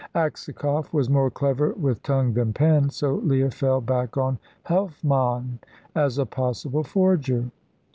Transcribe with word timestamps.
Aksakoff 0.15 0.91
was 0.91 1.11
more 1.11 1.29
clever 1.29 1.73
with 1.73 2.01
tongue 2.01 2.33
than 2.33 2.53
pen, 2.53 2.89
so 2.89 3.17
Leah 3.23 3.51
fell 3.51 3.81
back 3.81 4.17
on 4.17 4.39
Helfmann 4.65 5.59
as 5.93 6.17
a 6.17 6.25
possible 6.25 6.83
forger. 6.83 7.51